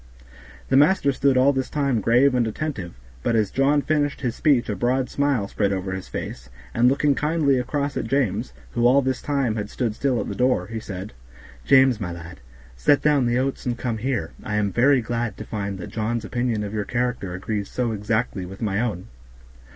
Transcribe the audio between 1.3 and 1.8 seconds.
all this